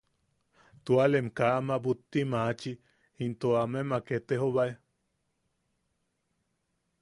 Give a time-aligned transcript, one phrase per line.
[0.85, 2.71] Tualem kaa ama butti mamachi,
[3.25, 4.71] into amemak etejobae.